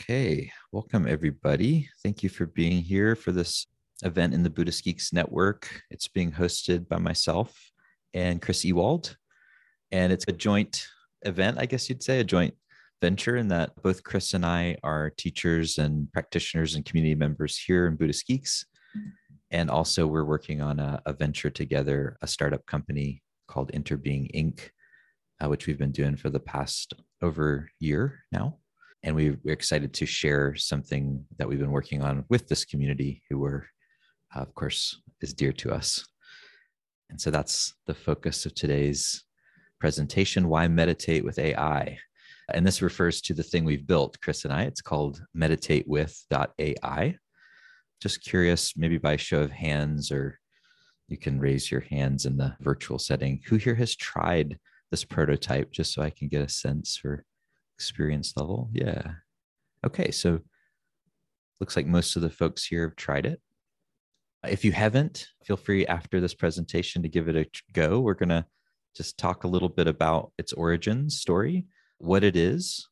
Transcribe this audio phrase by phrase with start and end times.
[0.00, 1.88] Okay, welcome everybody.
[2.04, 3.66] Thank you for being here for this
[4.04, 5.82] event in the Buddhist Geeks Network.
[5.90, 7.72] It's being hosted by myself
[8.14, 9.16] and Chris Ewald,
[9.90, 10.86] and it's a joint
[11.22, 12.54] event, I guess you'd say, a joint
[13.02, 17.88] venture in that both Chris and I are teachers and practitioners and community members here
[17.88, 18.66] in Buddhist Geeks.
[19.50, 24.60] And also, we're working on a, a venture together, a startup company called Interbeing Inc.,
[25.42, 28.58] uh, which we've been doing for the past over year now
[29.02, 33.22] and we, are excited to share something that we've been working on with this community
[33.28, 33.66] who were
[34.34, 36.06] uh, of course is dear to us.
[37.10, 39.24] And so that's the focus of today's
[39.80, 41.96] presentation why meditate with ai
[42.52, 44.62] and this refers to the thing we've built chris and i.
[44.62, 47.16] It's called meditate meditatewith.ai
[48.00, 50.38] just curious maybe by show of hands or
[51.06, 54.58] you can raise your hands in the virtual setting who here has tried
[54.90, 57.24] this prototype just so i can get a sense for
[57.78, 58.68] experience level.
[58.72, 59.02] Yeah.
[59.86, 60.10] Okay.
[60.10, 60.40] So
[61.60, 63.40] looks like most of the folks here have tried it.
[64.46, 68.00] If you haven't, feel free after this presentation to give it a go.
[68.00, 68.44] We're going to
[68.96, 71.66] just talk a little bit about its origin story,
[71.98, 72.88] what it is,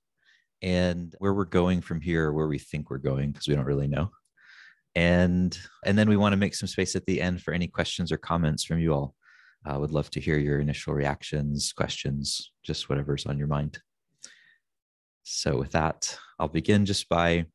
[0.62, 3.88] and where we're going from here, where we think we're going, because we don't really
[3.88, 4.10] know.
[4.94, 8.10] And and then we want to make some space at the end for any questions
[8.10, 9.14] or comments from you all.
[9.64, 13.78] I would love to hear your initial reactions, questions, just whatever's on your mind.
[15.28, 17.46] So, with that, I'll begin just by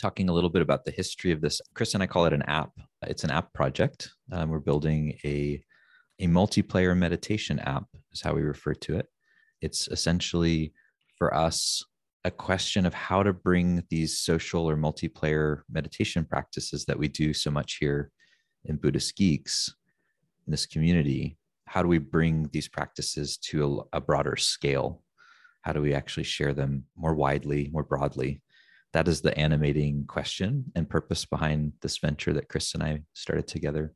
[0.00, 1.60] talking a little bit about the history of this.
[1.74, 2.70] Chris and I call it an app.
[3.02, 4.08] It's an app project.
[4.30, 5.60] Um, we're building a,
[6.20, 9.06] a multiplayer meditation app, is how we refer to it.
[9.60, 10.72] It's essentially
[11.18, 11.84] for us
[12.24, 17.34] a question of how to bring these social or multiplayer meditation practices that we do
[17.34, 18.12] so much here
[18.66, 19.74] in Buddhist Geeks
[20.46, 21.36] in this community.
[21.66, 25.02] How do we bring these practices to a, a broader scale
[25.62, 28.42] how do we actually share them more widely, more broadly?
[28.92, 33.46] That is the animating question and purpose behind this venture that Chris and I started
[33.46, 33.92] together.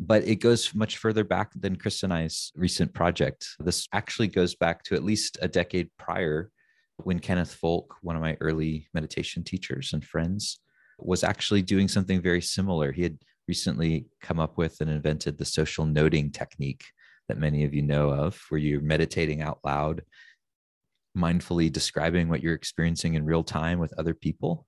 [0.00, 3.46] But it goes much further back than Chris and I's recent project.
[3.60, 6.50] This actually goes back to at least a decade prior
[7.02, 10.60] when Kenneth Folk, one of my early meditation teachers and friends,
[10.98, 12.92] was actually doing something very similar.
[12.92, 16.84] He had recently come up with and invented the social noting technique
[17.28, 20.02] that many of you know of, where you're meditating out loud
[21.16, 24.66] mindfully describing what you're experiencing in real time with other people.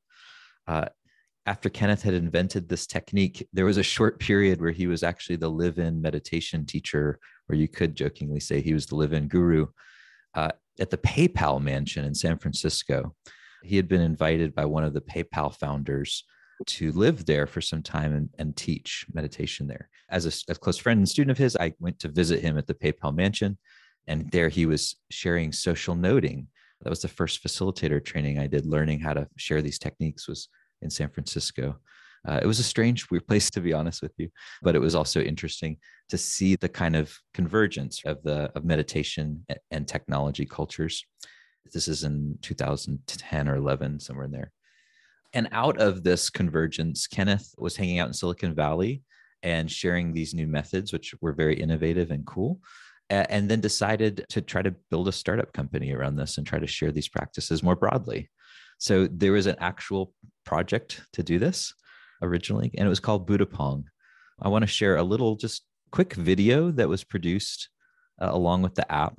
[0.66, 0.86] Uh,
[1.46, 5.36] after Kenneth had invented this technique, there was a short period where he was actually
[5.36, 9.28] the live in meditation teacher, or you could jokingly say he was the live in
[9.28, 9.66] guru
[10.34, 13.14] uh, at the PayPal mansion in San Francisco.
[13.62, 16.24] He had been invited by one of the PayPal founders
[16.66, 19.88] to live there for some time and, and teach meditation there.
[20.10, 22.66] As a, a close friend and student of his, I went to visit him at
[22.66, 23.58] the PayPal mansion
[24.06, 26.48] and there he was sharing social noting.
[26.82, 30.48] That was the first facilitator training i did learning how to share these techniques was
[30.82, 31.78] in san francisco.
[32.26, 34.28] Uh, it was a strange weird place to be honest with you
[34.62, 35.76] but it was also interesting
[36.08, 41.04] to see the kind of convergence of the of meditation and technology cultures.
[41.72, 44.52] This is in 2010 or 11 somewhere in there.
[45.32, 49.02] And out of this convergence kenneth was hanging out in silicon valley
[49.42, 52.60] and sharing these new methods which were very innovative and cool
[53.08, 56.66] and then decided to try to build a startup company around this and try to
[56.66, 58.30] share these practices more broadly.
[58.78, 60.12] So there was an actual
[60.44, 61.72] project to do this
[62.22, 63.84] originally, and it was called Buddhapong.
[64.40, 67.68] I want to share a little, just quick video that was produced
[68.20, 69.18] uh, along with the app.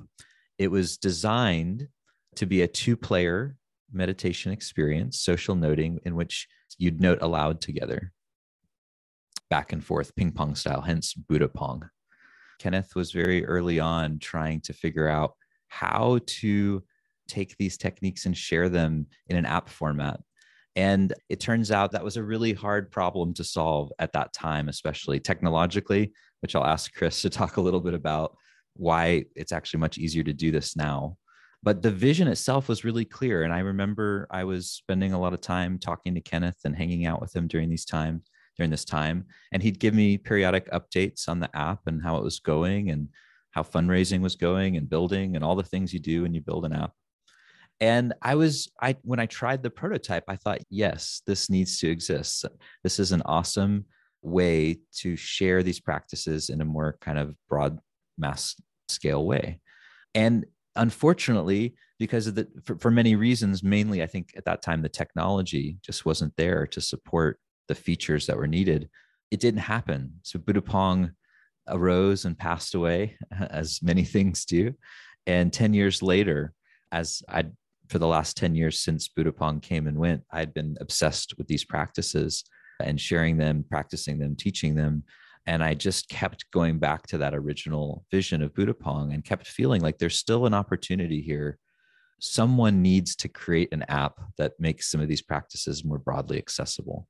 [0.58, 1.88] It was designed
[2.36, 3.56] to be a two player
[3.92, 6.46] meditation experience, social noting, in which
[6.76, 8.12] you'd note aloud together,
[9.50, 11.88] back and forth, ping pong style, hence Buddhapong.
[12.58, 15.34] Kenneth was very early on trying to figure out
[15.68, 16.82] how to
[17.28, 20.20] take these techniques and share them in an app format.
[20.76, 24.68] And it turns out that was a really hard problem to solve at that time,
[24.68, 28.36] especially technologically, which I'll ask Chris to talk a little bit about
[28.74, 31.16] why it's actually much easier to do this now.
[31.62, 33.42] But the vision itself was really clear.
[33.42, 37.06] And I remember I was spending a lot of time talking to Kenneth and hanging
[37.06, 38.22] out with him during these times
[38.58, 39.24] during this time.
[39.52, 43.08] And he'd give me periodic updates on the app and how it was going and
[43.52, 46.64] how fundraising was going and building and all the things you do when you build
[46.64, 46.92] an app.
[47.80, 51.88] And I was, I when I tried the prototype, I thought, yes, this needs to
[51.88, 52.44] exist.
[52.82, 53.84] This is an awesome
[54.20, 57.78] way to share these practices in a more kind of broad
[58.18, 58.56] mass
[58.88, 59.60] scale way.
[60.14, 60.44] And
[60.74, 64.88] unfortunately, because of the for, for many reasons, mainly I think at that time the
[64.88, 68.88] technology just wasn't there to support the features that were needed.
[69.30, 70.14] It didn't happen.
[70.22, 71.12] So Buddhapong
[71.68, 73.16] arose and passed away,
[73.50, 74.74] as many things do.
[75.26, 76.52] And 10 years later,
[76.90, 77.52] as I'd
[77.88, 81.64] for the last 10 years since Buddhapong came and went, I'd been obsessed with these
[81.64, 82.44] practices
[82.82, 85.04] and sharing them, practicing them, teaching them.
[85.46, 89.80] And I just kept going back to that original vision of Buddhapong and kept feeling
[89.80, 91.58] like there's still an opportunity here.
[92.20, 97.08] Someone needs to create an app that makes some of these practices more broadly accessible.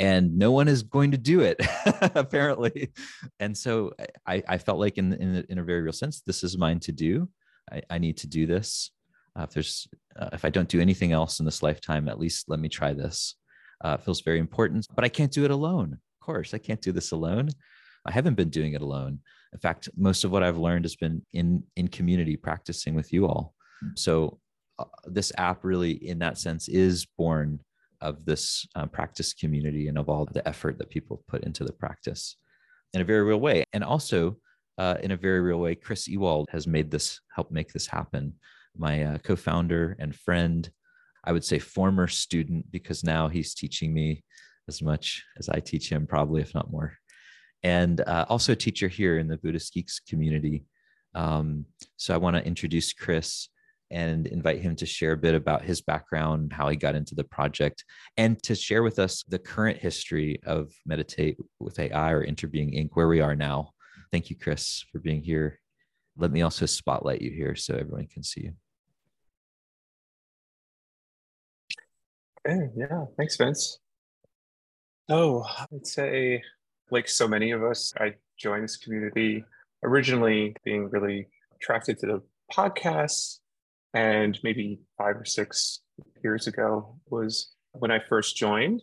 [0.00, 1.60] And no one is going to do it,
[2.14, 2.90] apparently.
[3.38, 3.92] And so
[4.26, 6.92] I, I felt like, in, in, in, a very real sense, this is mine to
[6.92, 7.28] do.
[7.70, 8.90] I, I need to do this.
[9.38, 9.86] Uh, if there's,
[10.18, 12.94] uh, if I don't do anything else in this lifetime, at least let me try
[12.94, 13.36] this.
[13.82, 15.92] Uh, feels very important, but I can't do it alone.
[15.92, 17.50] Of course, I can't do this alone.
[18.06, 19.20] I haven't been doing it alone.
[19.52, 23.26] In fact, most of what I've learned has been in in community, practicing with you
[23.26, 23.54] all.
[23.96, 24.38] So
[24.78, 27.60] uh, this app really, in that sense, is born
[28.00, 31.72] of this um, practice community and of all the effort that people put into the
[31.72, 32.36] practice
[32.94, 33.64] in a very real way.
[33.72, 34.36] And also,
[34.78, 38.34] uh, in a very real way, Chris Ewald has made this help make this happen.
[38.76, 40.68] My uh, co-founder and friend,
[41.24, 44.24] I would say former student, because now he's teaching me
[44.68, 46.94] as much as I teach him, probably if not more.
[47.62, 50.64] And uh, also a teacher here in the Buddhist Geeks community.
[51.14, 51.66] Um,
[51.96, 53.48] so I want to introduce Chris
[53.90, 57.24] and invite him to share a bit about his background, how he got into the
[57.24, 57.84] project,
[58.16, 62.90] and to share with us the current history of Meditate with AI or Interbeing Inc.,
[62.94, 63.70] where we are now.
[64.12, 65.58] Thank you, Chris, for being here.
[66.16, 68.52] Let me also spotlight you here so everyone can see you.
[72.46, 73.78] Okay, yeah, thanks, Vince.
[75.08, 76.42] Oh, I'd say,
[76.90, 79.44] like so many of us, I joined this community
[79.82, 81.26] originally being really
[81.56, 82.22] attracted to the
[82.52, 83.39] podcasts,
[83.94, 85.80] and maybe five or six
[86.22, 88.82] years ago was when I first joined.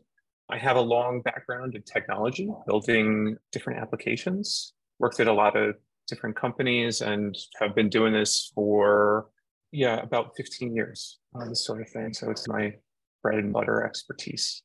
[0.49, 5.75] I have a long background in technology, building different applications, worked at a lot of
[6.07, 9.27] different companies, and have been doing this for,
[9.71, 12.13] yeah, about 15 years, uh, this sort of thing.
[12.13, 12.73] So it's my
[13.21, 14.61] bread and butter expertise.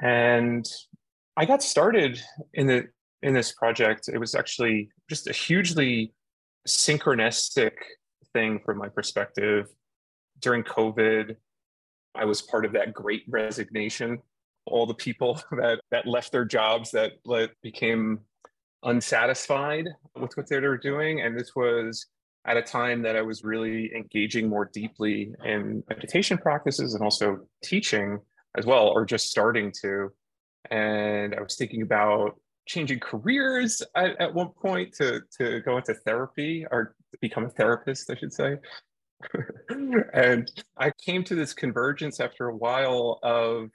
[0.00, 0.64] And
[1.36, 2.20] I got started
[2.54, 2.86] in the
[3.22, 4.08] in this project.
[4.08, 6.12] It was actually just a hugely
[6.68, 7.72] synchronistic
[8.32, 9.68] thing from my perspective.
[10.40, 11.36] During COVID,
[12.14, 14.20] I was part of that great resignation.
[14.66, 17.12] All the people that that left their jobs that
[17.62, 18.20] became
[18.82, 22.06] unsatisfied with what they were doing, and this was
[22.46, 27.40] at a time that I was really engaging more deeply in meditation practices and also
[27.62, 28.18] teaching
[28.56, 30.10] as well, or just starting to.
[30.70, 35.94] And I was thinking about changing careers at, at one point to, to go into
[35.94, 38.56] therapy or become a therapist, I should say.
[40.12, 43.70] and I came to this convergence after a while of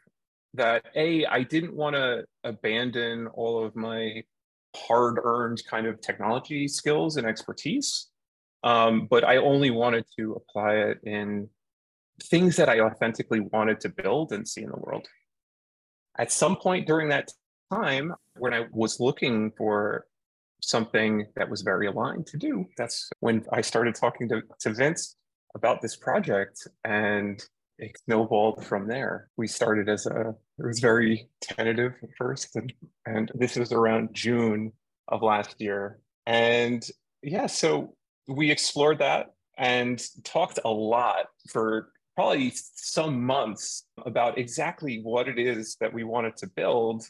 [0.53, 4.24] that A, I didn't want to abandon all of my
[4.75, 8.07] hard earned kind of technology skills and expertise
[8.63, 11.50] um, but I only wanted to apply it in
[12.24, 15.07] things that I authentically wanted to build and see in the world.
[16.18, 17.29] At some point during that
[17.71, 20.06] time, when I was looking for
[20.69, 25.15] something that was very aligned to do, that's when I started talking to, to Vince
[25.56, 27.44] about this project and
[27.80, 29.30] it snowballed from there.
[29.38, 32.71] We started as a, it was very tentative at first, and,
[33.06, 34.71] and this was around June
[35.07, 36.00] of last year.
[36.25, 36.88] And
[37.21, 37.95] yeah, so
[38.27, 45.39] we explored that and talked a lot for probably some months about exactly what it
[45.39, 47.03] is that we wanted to build.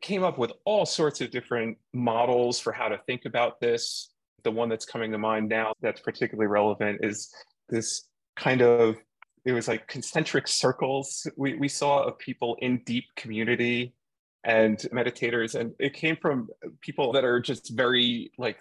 [0.00, 4.10] Came up with all sorts of different models for how to think about this.
[4.44, 7.32] The one that's coming to mind now that's particularly relevant is
[7.68, 8.96] this kind of
[9.44, 13.94] it was like concentric circles we, we saw of people in deep community
[14.44, 16.48] and meditators and it came from
[16.80, 18.58] people that are just very like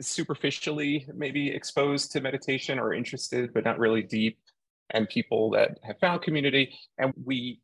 [0.00, 4.38] superficially maybe exposed to meditation or interested, but not really deep,
[4.90, 6.72] and people that have found community.
[6.98, 7.60] And we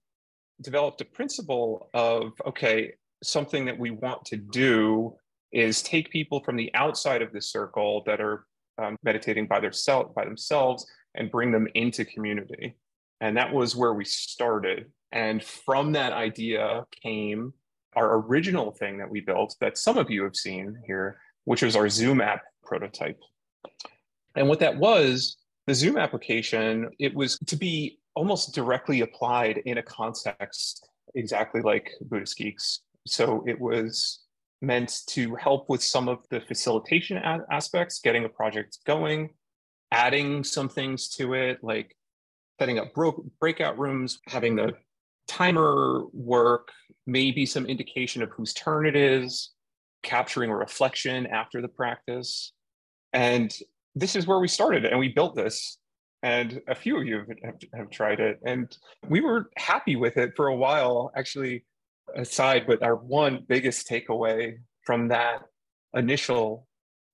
[0.61, 2.93] developed a principle of okay,
[3.23, 5.17] something that we want to do
[5.53, 8.45] is take people from the outside of the circle that are
[8.79, 9.73] um, meditating by, their
[10.15, 10.85] by themselves
[11.15, 12.77] and bring them into community.
[13.21, 14.91] And that was where we started.
[15.13, 17.55] And from that idea came
[17.95, 21.77] our original thing that we built that some of you have seen here, which was
[21.77, 23.21] our Zoom app prototype.
[24.35, 25.37] And what that was,
[25.69, 31.93] the Zoom application, it was to be almost directly applied in a context exactly like
[32.01, 32.81] Buddhist Geeks.
[33.07, 34.25] So it was
[34.63, 37.19] meant to help with some of the facilitation
[37.51, 39.31] aspects, getting a project going,
[39.93, 41.95] adding some things to it, like
[42.59, 44.73] setting up bro- breakout rooms, having the
[45.29, 46.69] timer work,
[47.07, 49.51] maybe some indication of whose turn it is,
[50.03, 52.53] capturing a reflection after the practice.
[53.13, 53.57] And
[53.95, 55.79] this is where we started and we built this.
[56.25, 58.41] And a few of you have, have, have, tried it.
[58.47, 58.75] And
[59.11, 61.67] we were happy with it for a while, actually,
[62.17, 62.65] aside.
[62.67, 64.55] But our one biggest takeaway
[64.87, 65.43] from that
[65.93, 66.67] initial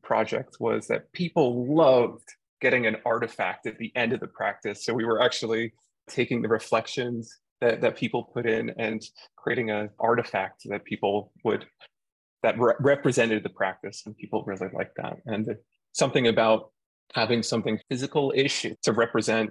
[0.05, 2.29] project was that people loved
[2.61, 4.85] getting an artifact at the end of the practice.
[4.85, 5.73] So we were actually
[6.09, 9.03] taking the reflections that, that people put in and
[9.35, 11.67] creating an artifact that people would
[12.45, 15.57] that re- represented the practice and people really liked that and
[15.93, 16.71] something about
[17.15, 19.51] having something physical ish to represent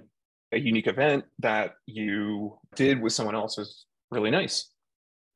[0.52, 4.70] a unique event that you did with someone else was really nice.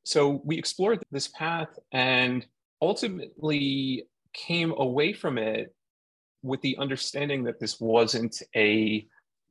[0.04, 2.46] So we explored this path and
[2.82, 5.74] ultimately came away from it
[6.42, 9.06] with the understanding that this wasn't a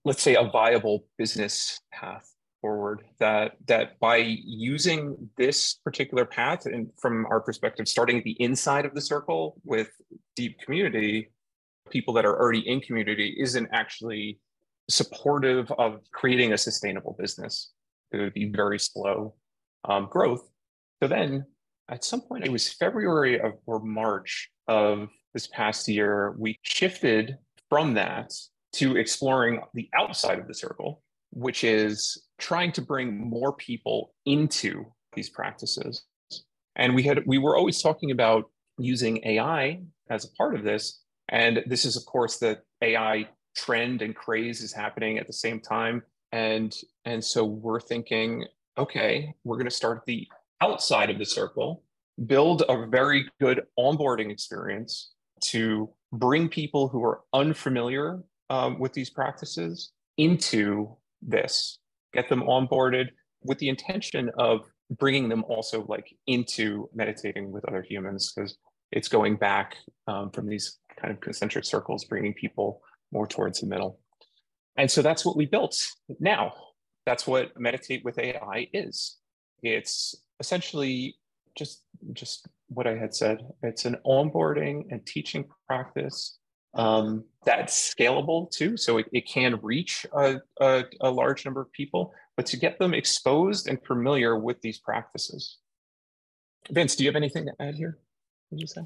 [0.06, 2.30] let's say a viable business path
[2.62, 8.38] forward that that by using this particular path and from our perspective starting at the
[8.39, 9.89] inside of the circle with
[10.36, 11.30] deep community
[11.90, 14.40] people that are already in community isn't actually
[14.90, 17.72] supportive of creating a sustainable business
[18.12, 19.34] it would be very slow
[19.86, 20.50] um, growth
[21.02, 21.46] so then
[21.90, 27.38] at some point it was february of, or march of this past year we shifted
[27.70, 28.32] from that
[28.74, 31.02] to exploring the outside of the circle
[31.34, 36.04] which is trying to bring more people into these practices.
[36.75, 38.46] And we had we were always talking about
[38.78, 41.02] using AI as a part of this.
[41.34, 45.60] And this is, of course, the AI trend and craze is happening at the same
[45.60, 46.04] time.
[46.32, 46.74] And
[47.06, 48.46] and so we're thinking,
[48.78, 50.28] okay, we're going to start at the
[50.62, 51.84] outside of the circle,
[52.25, 55.12] build a very good onboarding experience
[55.46, 61.80] to bring people who are unfamiliar um, with these practices into this,
[62.13, 63.08] get them onboarded
[63.44, 64.62] with the intention of
[64.92, 68.56] bringing them also like into meditating with other humans because
[68.92, 69.75] it's going back
[70.08, 72.82] um, from these kind of concentric circles, bringing people
[73.12, 74.00] more towards the middle.
[74.78, 75.78] And so that's what we built.
[76.20, 76.54] Now,
[77.06, 79.18] that's what Meditate with AI is.
[79.62, 81.16] It's essentially
[81.56, 81.84] just
[82.14, 83.40] just what I had said.
[83.62, 86.40] It's an onboarding and teaching practice
[86.76, 88.78] um, that's scalable too.
[88.78, 92.80] So it, it can reach a, a, a, large number of people, but to get
[92.80, 95.60] them exposed and familiar with these practices.
[96.72, 98.00] Vince, do you have anything to add here?
[98.50, 98.82] What did you say?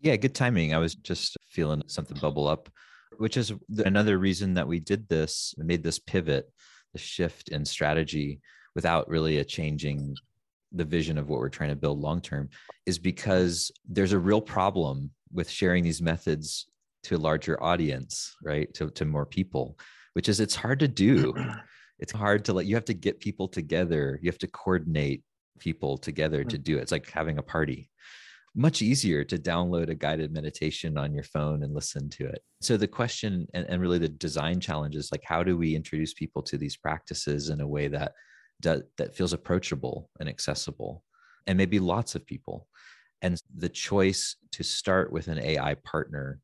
[0.00, 0.74] Yeah, good timing.
[0.74, 2.68] I was just feeling something bubble up,
[3.16, 6.50] which is another reason that we did this, made this pivot,
[6.92, 8.40] the shift in strategy
[8.74, 10.14] without really a changing
[10.72, 12.48] the vision of what we're trying to build long term
[12.86, 16.68] is because there's a real problem with sharing these methods
[17.02, 18.72] to a larger audience, right?
[18.74, 19.78] To, to more people,
[20.12, 21.34] which is it's hard to do.
[22.00, 24.20] It's hard to let you have to get people together.
[24.22, 25.24] You have to coordinate
[25.58, 26.48] people together hmm.
[26.50, 26.82] to do it.
[26.82, 27.90] It's like having a party.
[28.58, 32.42] Much easier to download a guided meditation on your phone and listen to it.
[32.60, 36.12] So the question and, and really the design challenge is like how do we introduce
[36.12, 38.12] people to these practices in a way that
[38.60, 41.04] that, that feels approachable and accessible
[41.46, 42.66] and maybe lots of people
[43.22, 46.40] and the choice to start with an ai partner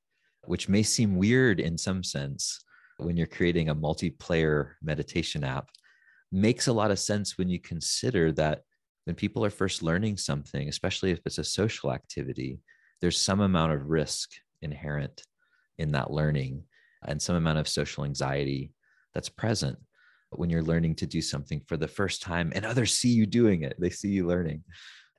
[0.46, 2.64] which may seem weird in some sense
[2.98, 5.70] when you're creating a multiplayer meditation app,
[6.30, 8.62] makes a lot of sense when you consider that
[9.04, 12.60] when people are first learning something, especially if it's a social activity,
[13.00, 14.30] there's some amount of risk
[14.62, 15.24] inherent
[15.78, 16.62] in that learning
[17.06, 18.72] and some amount of social anxiety
[19.12, 19.78] that's present
[20.30, 23.62] when you're learning to do something for the first time and others see you doing
[23.62, 24.62] it, they see you learning.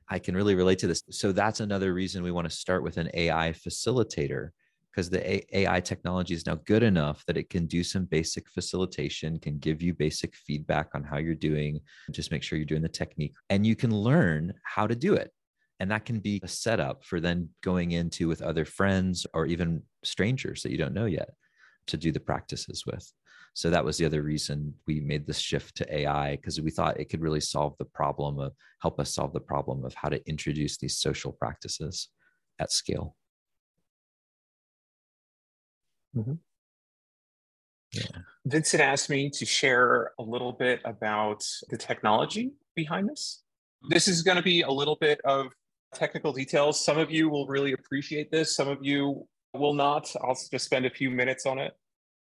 [0.09, 1.03] I can really relate to this.
[1.09, 4.49] So that's another reason we want to start with an AI facilitator
[4.95, 9.37] because the AI technology is now good enough that it can do some basic facilitation,
[9.39, 12.87] can give you basic feedback on how you're doing, just make sure you're doing the
[12.87, 15.31] technique, and you can learn how to do it.
[15.81, 19.83] And that can be a setup for then going into with other friends or even
[20.05, 21.31] strangers that you don't know yet
[21.87, 23.11] to do the practices with.
[23.53, 26.99] So that was the other reason we made this shift to AI because we thought
[27.01, 30.25] it could really solve the problem of help us solve the problem of how to
[30.25, 32.07] introduce these social practices
[32.59, 33.17] at scale.
[36.15, 36.33] Mm-hmm.
[37.91, 38.03] Yeah.
[38.45, 43.41] Vincent asked me to share a little bit about the technology behind this.
[43.89, 45.47] This is going to be a little bit of
[45.93, 46.83] technical details.
[46.83, 50.13] Some of you will really appreciate this, some of you will not.
[50.21, 51.73] I'll just spend a few minutes on it.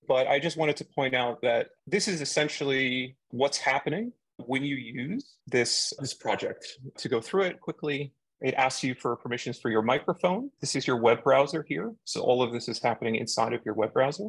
[0.07, 4.13] But I just wanted to point out that this is essentially what's happening
[4.47, 6.67] when you use this, this project.
[6.99, 10.51] To go through it quickly, it asks you for permissions for your microphone.
[10.61, 11.93] This is your web browser here.
[12.05, 14.29] So all of this is happening inside of your web browser.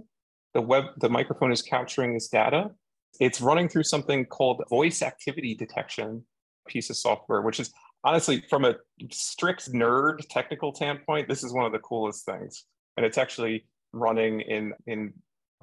[0.54, 2.72] The web, the microphone is capturing this data.
[3.20, 6.24] It's running through something called voice activity detection
[6.68, 7.72] piece of software, which is
[8.04, 8.76] honestly from a
[9.12, 12.66] strict nerd technical standpoint, this is one of the coolest things.
[12.98, 15.14] And it's actually running in in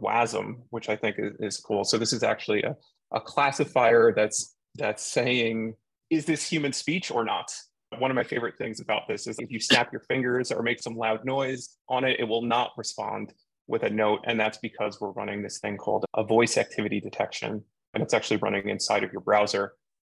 [0.00, 1.84] WASM, which I think is, is cool.
[1.84, 2.76] So this is actually a,
[3.12, 5.74] a classifier that's that's saying,
[6.10, 7.52] is this human speech or not?
[7.98, 10.80] One of my favorite things about this is if you snap your fingers or make
[10.80, 13.34] some loud noise on it, it will not respond
[13.66, 14.20] with a note.
[14.26, 17.62] And that's because we're running this thing called a voice activity detection.
[17.94, 19.74] And it's actually running inside of your browser.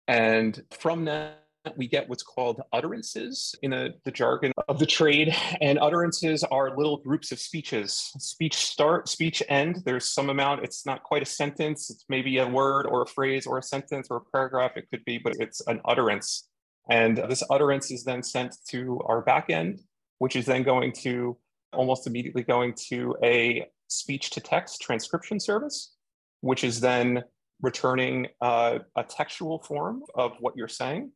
[0.07, 1.39] And from that,
[1.77, 5.35] we get what's called utterances in a, the jargon of the trade.
[5.61, 8.13] And utterances are little groups of speeches.
[8.19, 9.83] Speech start, speech end.
[9.85, 11.89] There's some amount, it's not quite a sentence.
[11.89, 15.05] It's maybe a word or a phrase or a sentence or a paragraph, it could
[15.05, 16.49] be, but it's an utterance.
[16.89, 19.81] And this utterance is then sent to our backend,
[20.19, 21.37] which is then going to
[21.73, 25.95] almost immediately going to a speech to text transcription service,
[26.41, 27.23] which is then
[27.61, 31.13] returning uh, a textual form of what you're saying.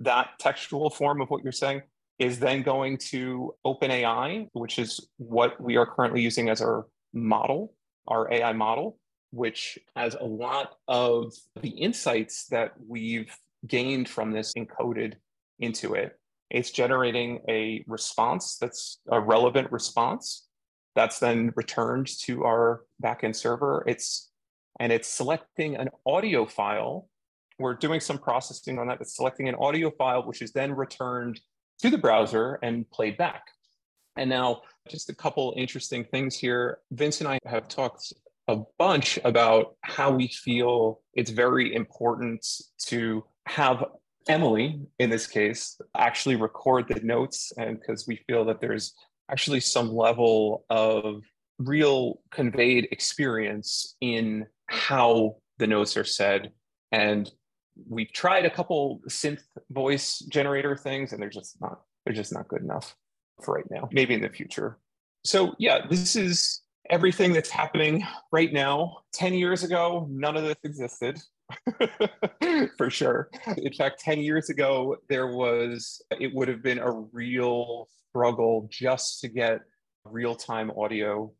[0.00, 1.82] That textual form of what you're saying
[2.18, 7.74] is then going to OpenAI, which is what we are currently using as our model,
[8.06, 8.98] our AI model,
[9.30, 13.34] which has a lot of the insights that we've
[13.66, 15.14] gained from this encoded
[15.58, 16.18] into it.
[16.50, 20.46] It's generating a response that's a relevant response
[20.94, 23.84] that's then returned to our backend server.
[23.86, 24.30] It's
[24.80, 27.08] and it's selecting an audio file
[27.58, 29.00] we're doing some processing on that.
[29.00, 31.40] It's selecting an audio file, which is then returned
[31.80, 33.42] to the browser and played back.
[34.16, 36.78] And now, just a couple interesting things here.
[36.92, 38.12] Vince and I have talked
[38.48, 42.46] a bunch about how we feel it's very important
[42.86, 43.84] to have
[44.28, 48.94] Emily, in this case, actually record the notes, and because we feel that there's
[49.30, 51.22] actually some level of
[51.58, 56.52] real conveyed experience in how the notes are said.
[56.92, 57.30] And
[57.88, 62.48] we've tried a couple synth voice generator things and they're just not they're just not
[62.48, 62.96] good enough
[63.42, 64.78] for right now maybe in the future.
[65.24, 68.98] So yeah this is everything that's happening right now.
[69.12, 71.20] 10 years ago none of this existed
[72.76, 77.88] for sure in fact 10 years ago there was it would have been a real
[78.10, 79.60] struggle just to get
[80.04, 81.32] real-time audio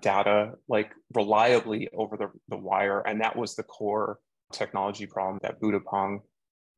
[0.00, 4.18] data like reliably over the, the wire and that was the core
[4.52, 6.20] technology problem that Buddhapong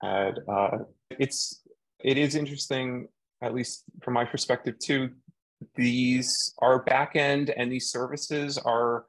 [0.03, 0.41] had.
[0.49, 0.79] Uh,
[1.11, 1.63] it's
[2.01, 3.09] it is interesting,
[3.43, 5.11] at least from my perspective too.
[5.77, 9.07] These our backend and these services are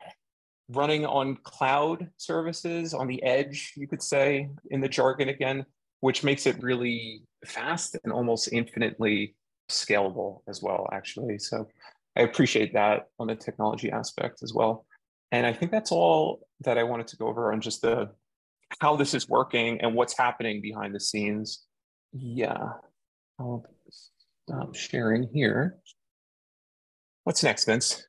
[0.70, 5.66] running on cloud services on the edge, you could say, in the jargon again,
[6.00, 9.36] which makes it really fast and almost infinitely
[9.70, 11.38] scalable as well, actually.
[11.40, 11.68] So
[12.16, 14.86] I appreciate that on the technology aspect as well.
[15.32, 18.10] And I think that's all that I wanted to go over on just the
[18.80, 21.66] how this is working and what's happening behind the scenes.
[22.14, 22.70] Yeah,
[23.40, 23.66] I'll
[24.48, 25.78] stop sharing here.
[27.24, 28.08] What's next, Vince?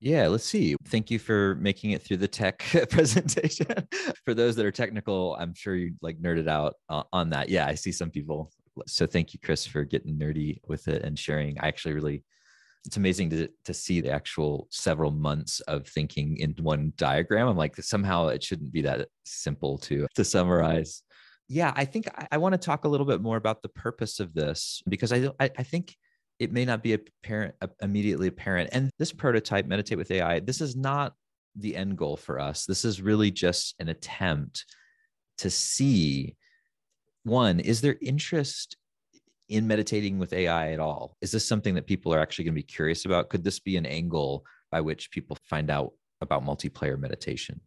[0.00, 0.76] Yeah, let's see.
[0.86, 2.58] Thank you for making it through the tech
[2.90, 3.66] presentation.
[4.24, 7.48] for those that are technical, I'm sure you like nerded out uh, on that.
[7.48, 8.52] Yeah, I see some people.
[8.86, 11.58] So thank you, Chris, for getting nerdy with it and sharing.
[11.58, 12.24] I actually really
[12.86, 17.48] it's amazing to to see the actual several months of thinking in one diagram.
[17.48, 21.02] I'm like, somehow it shouldn't be that simple to to summarize.
[21.48, 24.20] Yeah, I think I, I want to talk a little bit more about the purpose
[24.20, 25.96] of this because I I, I think
[26.38, 28.70] it may not be apparent immediately apparent.
[28.72, 31.14] And this prototype, meditate with AI, this is not
[31.56, 32.64] the end goal for us.
[32.66, 34.64] This is really just an attempt
[35.38, 36.36] to see
[37.24, 38.76] one, is there interest
[39.48, 41.16] in meditating with AI at all?
[41.20, 43.28] Is this something that people are actually going to be curious about?
[43.28, 47.60] Could this be an angle by which people find out about multiplayer meditation?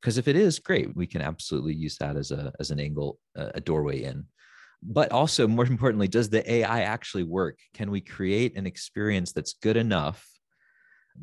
[0.00, 3.18] Because if it is, great, we can absolutely use that as a as an angle,
[3.36, 4.26] a doorway in.
[4.84, 7.58] But also, more importantly, does the AI actually work?
[7.72, 10.26] Can we create an experience that's good enough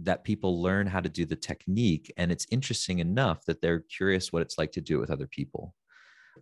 [0.04, 4.32] that people learn how to do the technique and it's interesting enough that they're curious
[4.32, 5.76] what it's like to do it with other people?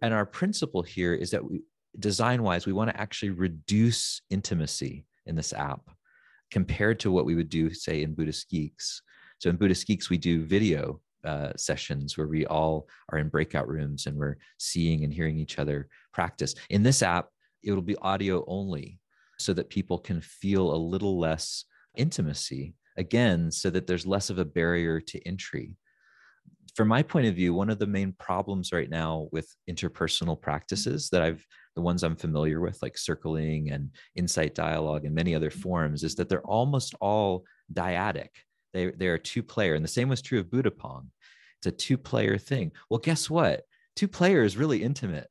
[0.01, 1.61] And our principle here is that we,
[1.97, 5.81] design wise, we want to actually reduce intimacy in this app
[6.51, 9.01] compared to what we would do, say, in Buddhist Geeks.
[9.39, 13.67] So in Buddhist Geeks, we do video uh, sessions where we all are in breakout
[13.67, 16.55] rooms and we're seeing and hearing each other practice.
[16.69, 17.27] In this app,
[17.63, 18.99] it will be audio only
[19.37, 24.39] so that people can feel a little less intimacy again so that there's less of
[24.39, 25.75] a barrier to entry
[26.75, 31.09] from my point of view one of the main problems right now with interpersonal practices
[31.09, 31.45] that i've
[31.79, 36.13] the ones I'm familiar with, like circling and insight dialogue and many other forms, is
[36.15, 38.29] that they're almost all dyadic.
[38.73, 39.75] They, they're a two player.
[39.75, 41.07] And the same was true of Buddhapong.
[41.57, 42.71] It's a two player thing.
[42.89, 43.63] Well, guess what?
[43.95, 45.27] Two players really intimate.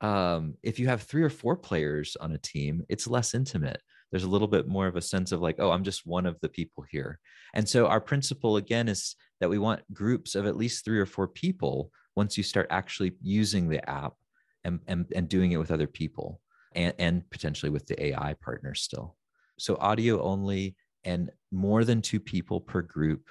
[0.00, 3.80] Um, if you have three or four players on a team, it's less intimate.
[4.10, 6.38] there's a little bit more of a sense of like, oh, I'm just one of
[6.40, 7.18] the people here.
[7.54, 11.06] And so our principle again is that we want groups of at least three or
[11.06, 14.12] four people once you start actually using the app
[14.64, 16.40] and, and, and doing it with other people
[16.74, 19.16] and, and potentially with the AI partners still.
[19.58, 20.76] So audio only
[21.06, 23.30] and more than two people per group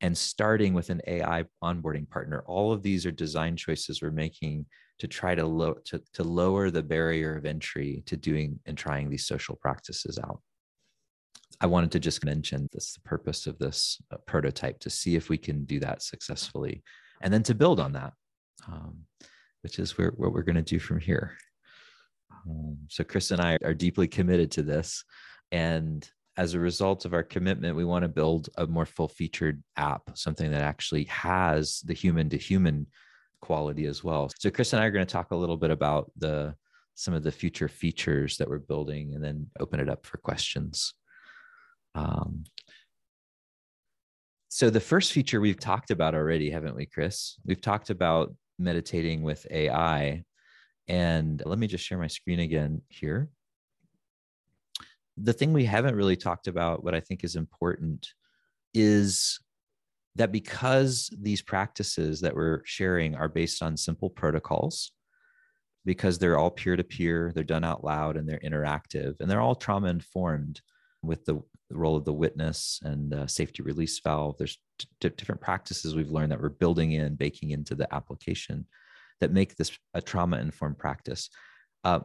[0.00, 2.44] and starting with an AI onboarding partner.
[2.46, 4.66] All of these are design choices we're making
[4.98, 9.10] to try to, lo- to, to lower the barrier of entry to doing and trying
[9.10, 10.40] these social practices out.
[11.60, 15.28] I wanted to just mention this the purpose of this uh, prototype to see if
[15.28, 16.82] we can do that successfully
[17.22, 18.12] and then to build on that,
[18.68, 18.98] um,
[19.62, 21.36] which is where, what we're going to do from here.
[22.46, 25.02] Um, so, Chris and I are deeply committed to this.
[25.50, 29.62] And as a result of our commitment, we want to build a more full featured
[29.76, 32.86] app, something that actually has the human to human
[33.40, 34.30] quality as well.
[34.38, 36.54] So Chris and I are going to talk a little bit about the
[36.94, 40.94] some of the future features that we're building and then open it up for questions.
[41.94, 42.44] Um,
[44.48, 47.36] so the first feature we've talked about already, haven't we, Chris?
[47.44, 50.24] We've talked about meditating with AI.
[50.88, 53.28] And let me just share my screen again here
[55.16, 58.08] the thing we haven't really talked about, what I think is important,
[58.74, 59.40] is
[60.16, 64.92] that because these practices that we're sharing are based on simple protocols,
[65.84, 69.40] because they're all peer to peer, they're done out loud, and they're interactive, and they're
[69.40, 70.60] all trauma informed
[71.02, 71.34] with the,
[71.70, 74.36] the role of the witness and uh, safety release valve.
[74.36, 78.66] There's t- different practices we've learned that we're building in, baking into the application
[79.20, 81.30] that make this a trauma informed practice.
[81.84, 82.00] Uh,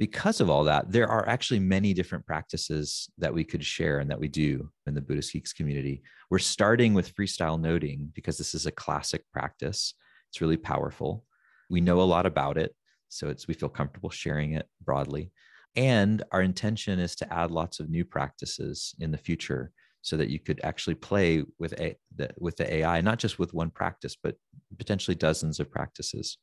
[0.00, 4.10] because of all that, there are actually many different practices that we could share and
[4.10, 6.00] that we do in the Buddhist Geeks community.
[6.30, 9.92] We're starting with freestyle noting because this is a classic practice.
[10.30, 11.26] It's really powerful.
[11.68, 12.74] We know a lot about it,
[13.10, 15.32] so it's we feel comfortable sharing it broadly.
[15.76, 20.30] And our intention is to add lots of new practices in the future so that
[20.30, 24.16] you could actually play with a, the, with the AI, not just with one practice,
[24.20, 24.36] but
[24.78, 26.38] potentially dozens of practices.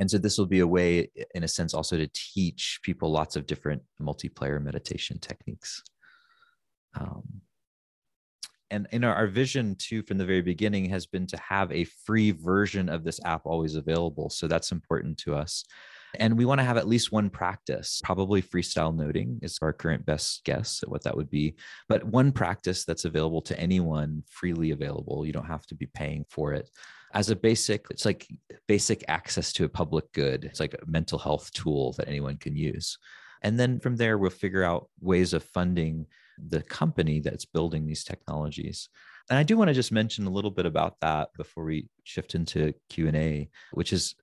[0.00, 3.36] And so this will be a way, in a sense, also to teach people lots
[3.36, 5.82] of different multiplayer meditation techniques.
[6.98, 7.42] Um,
[8.70, 11.84] and in our, our vision too from the very beginning has been to have a
[11.84, 14.30] free version of this app always available.
[14.30, 15.64] So that's important to us.
[16.18, 20.06] And we want to have at least one practice probably freestyle noting is our current
[20.06, 21.56] best guess at what that would be.
[21.88, 25.26] But one practice that's available to anyone freely available.
[25.26, 26.70] You don't have to be paying for it
[27.12, 28.26] as a basic it's like
[28.68, 30.44] basic access to a public good.
[30.44, 32.98] It's like a mental health tool that anyone can use.
[33.42, 36.06] And then from there we'll figure out ways of funding
[36.38, 38.88] the company that's building these technologies.
[39.28, 42.34] And i do want to just mention a little bit about that before we shift
[42.34, 44.14] into q&a which is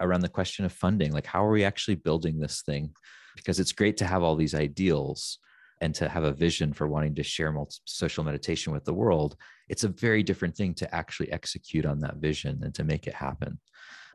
[0.00, 1.12] around the question of funding.
[1.12, 2.90] Like how are we actually building this thing?
[3.36, 5.38] Because it's great to have all these ideals
[5.80, 9.36] and to have a vision for wanting to share social meditation with the world,
[9.68, 13.14] it's a very different thing to actually execute on that vision and to make it
[13.14, 13.58] happen.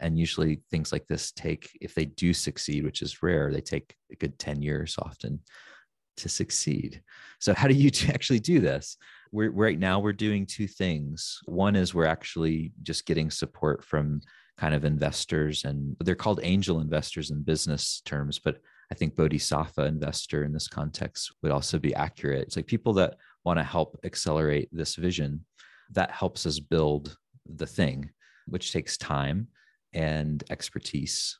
[0.01, 3.95] And usually things like this take, if they do succeed, which is rare, they take
[4.11, 5.41] a good 10 years often
[6.17, 7.01] to succeed.
[7.39, 8.97] So, how do you actually do this?
[9.31, 11.39] We're right now we're doing two things.
[11.45, 14.21] One is we're actually just getting support from
[14.57, 18.59] kind of investors, and they're called angel investors in business terms, but
[18.91, 22.43] I think Bodhisattva investor in this context would also be accurate.
[22.43, 25.45] It's like people that want to help accelerate this vision
[25.91, 28.09] that helps us build the thing,
[28.47, 29.47] which takes time
[29.93, 31.37] and expertise.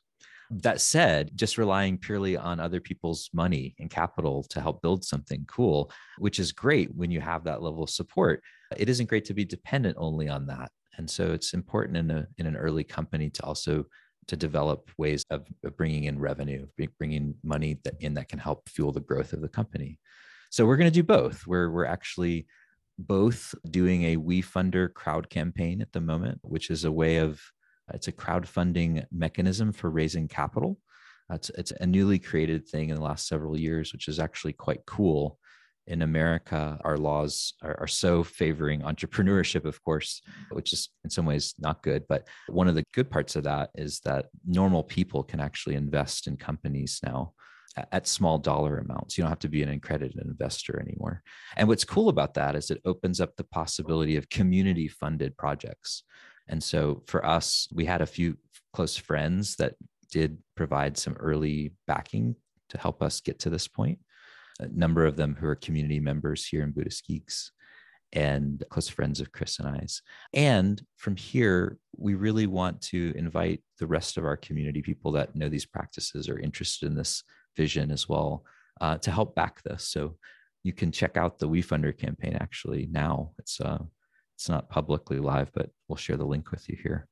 [0.50, 5.44] That said, just relying purely on other people's money and capital to help build something
[5.46, 8.42] cool, which is great when you have that level of support,
[8.76, 10.70] it isn't great to be dependent only on that.
[10.96, 13.86] And so it's important in a in an early company to also
[14.30, 15.44] to develop ways of,
[15.76, 16.64] bringing in revenue,
[16.98, 19.98] bringing money that in that can help fuel the growth of the company.
[20.50, 21.46] So we're going to do both.
[21.48, 22.46] We're we're actually
[22.96, 27.40] both doing a WeFunder crowd campaign at the moment, which is a way of
[27.92, 30.78] it's a crowdfunding mechanism for raising capital.
[31.28, 34.86] It's, it's a newly created thing in the last several years, which is actually quite
[34.86, 35.39] cool
[35.90, 40.22] in America, our laws are, are, so favoring entrepreneurship, of course,
[40.52, 42.04] which is in some ways not good.
[42.08, 46.28] But one of the good parts of that is that normal people can actually invest
[46.28, 47.32] in companies now
[47.90, 49.18] at small dollar amounts.
[49.18, 51.22] You don't have to be an accredited investor anymore.
[51.56, 56.04] And what's cool about that is it opens up the possibility of community funded projects.
[56.48, 58.38] And so for us, we had a few
[58.72, 59.74] close friends that
[60.12, 62.36] did provide some early backing
[62.68, 63.98] to help us get to this point
[64.60, 67.52] a number of them who are community members here in Buddhist Geeks
[68.12, 70.02] and close friends of Chris and I's.
[70.34, 75.36] And from here, we really want to invite the rest of our community, people that
[75.36, 77.22] know these practices or interested in this
[77.56, 78.44] vision as well,
[78.80, 79.84] uh, to help back this.
[79.88, 80.16] So
[80.62, 83.32] you can check out the WeFunder campaign actually now.
[83.38, 83.78] It's uh,
[84.36, 87.06] it's not publicly live, but we'll share the link with you here.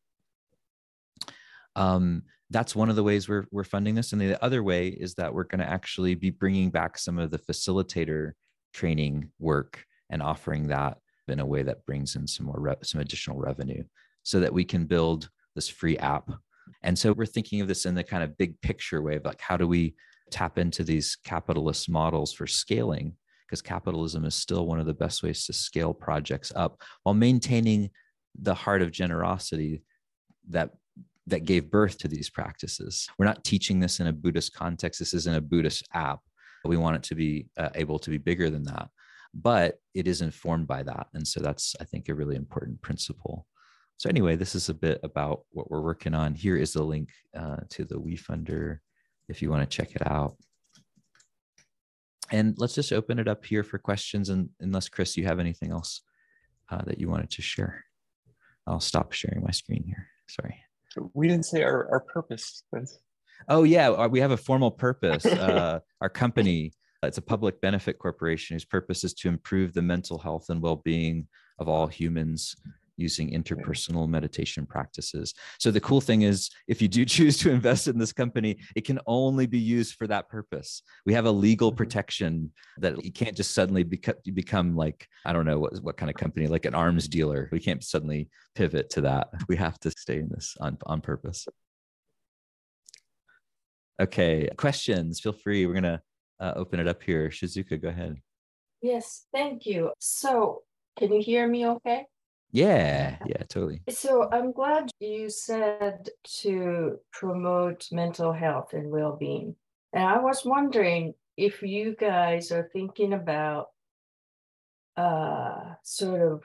[1.77, 4.13] Um, that's one of the ways we're, we're funding this.
[4.13, 7.31] And the other way is that we're going to actually be bringing back some of
[7.31, 8.33] the facilitator
[8.73, 13.01] training work and offering that in a way that brings in some more re- some
[13.01, 13.83] additional revenue
[14.23, 16.31] so that we can build this free app
[16.83, 19.41] and so we're thinking of this in the kind of big picture way of like
[19.41, 19.95] how do we
[20.31, 23.15] tap into these capitalist models for scaling
[23.47, 27.91] because capitalism is still one of the best ways to scale projects up while maintaining
[28.41, 29.83] the heart of generosity
[30.49, 30.71] that
[31.29, 33.09] that gave birth to these practices.
[33.19, 34.99] We're not teaching this in a buddhist context.
[34.99, 36.21] This isn't a buddhist app.
[36.64, 38.88] We want it to be uh, able to be bigger than that.
[39.35, 41.09] But it is informed by that.
[41.14, 43.47] And so that's i think a really important principle.
[43.99, 46.35] So anyway this is a bit about what we're working on.
[46.35, 48.79] Here is the link uh, to the wefunder
[49.29, 50.37] if you want to check it out.
[52.31, 55.71] And let's just open it up here for questions and unless chris you have anything
[55.71, 56.03] else
[56.71, 57.85] uh, that you wanted to share.
[58.67, 60.09] I'll stop sharing my screen here.
[60.29, 60.62] Sorry
[61.15, 62.63] we didn't say our, our purpose
[63.49, 65.25] oh yeah uh, we have a formal purpose.
[65.39, 70.19] Uh, our company it's a public benefit corporation whose purpose is to improve the mental
[70.19, 71.27] health and well-being
[71.59, 72.57] of all humans
[72.99, 75.35] using interpersonal meditation practices.
[75.59, 78.85] So the cool thing is if you do choose to invest in this company, it
[78.85, 80.83] can only be used for that purpose.
[81.07, 81.77] We have a legal mm-hmm.
[81.77, 86.11] protection that you can't just suddenly become, become like, I don't know what, what kind
[86.11, 87.49] of company, like an arms dealer.
[87.53, 89.29] We can't suddenly pivot to that.
[89.49, 91.47] We have to stay in this on, on purpose.
[94.01, 95.67] Okay, questions, feel free.
[95.67, 96.01] We're going to
[96.39, 97.29] uh, open it up here.
[97.31, 98.17] Shizuka, go ahead.
[98.81, 99.91] Yes, thank you.
[99.99, 100.63] So,
[100.97, 102.07] can you hear me okay?
[102.51, 103.83] Yeah, yeah, totally.
[103.91, 106.09] So, I'm glad you said
[106.41, 109.55] to promote mental health and well being.
[109.93, 113.69] And I was wondering if you guys are thinking about
[114.97, 116.43] uh, sort of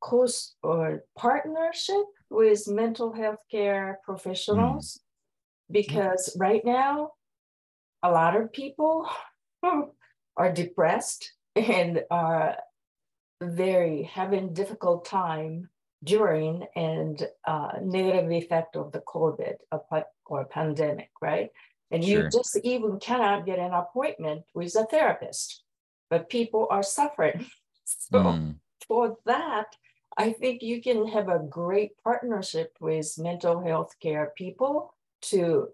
[0.00, 4.96] close or partnership with mental health care professionals.
[4.96, 5.00] Mm.
[5.70, 7.12] Because right now,
[8.02, 9.08] a lot of people
[10.36, 12.56] are depressed and are
[13.50, 15.68] very having difficult time
[16.02, 19.56] during and uh, negative effect of the COVID
[20.26, 21.50] or pandemic, right?
[21.90, 22.24] And sure.
[22.24, 25.62] you just even cannot get an appointment with a therapist,
[26.10, 27.46] but people are suffering.
[27.84, 28.54] so mm.
[28.86, 29.66] for that,
[30.16, 35.68] I think you can have a great partnership with mental health care people to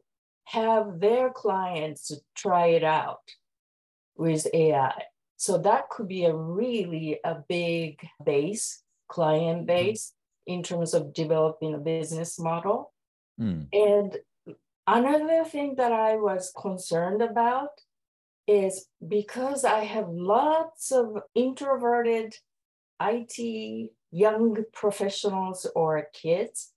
[0.45, 3.31] have their clients try it out
[4.17, 5.03] with AI.
[5.41, 9.67] So that could be a really a big base, client mm-hmm.
[9.69, 10.13] base
[10.47, 10.53] mm.
[10.53, 12.93] in terms of developing a business model.
[13.41, 13.69] Mm.
[13.73, 14.19] And
[14.87, 17.71] another thing that I was concerned about
[18.47, 22.37] is because I have lots of introverted
[23.01, 26.75] IT young professionals or kids